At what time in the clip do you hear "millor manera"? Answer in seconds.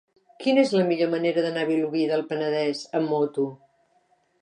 0.87-1.45